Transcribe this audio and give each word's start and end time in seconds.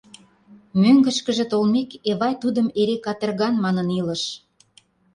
Мӧҥгышкыжӧ 0.81 1.45
толмек, 1.51 1.89
Эвай 2.09 2.33
тудым 2.41 2.67
эре 2.81 2.97
катырган 3.05 3.55
манын 3.63 3.87
илыш. 3.99 4.23